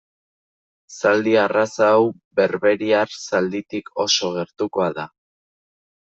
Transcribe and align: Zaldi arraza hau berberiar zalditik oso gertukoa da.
Zaldi 0.99 1.33
arraza 1.41 1.89
hau 1.97 2.07
berberiar 2.39 3.13
zalditik 3.25 3.91
oso 4.05 4.31
gertukoa 4.39 4.89
da. 4.97 5.05